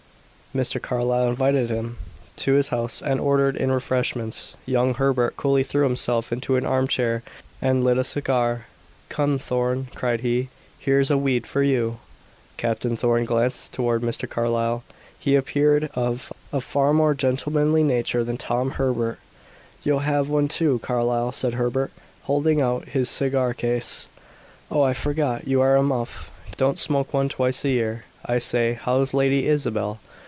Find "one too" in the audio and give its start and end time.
20.27-20.79